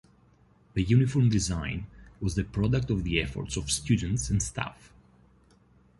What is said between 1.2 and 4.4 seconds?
design was the product of the efforts of students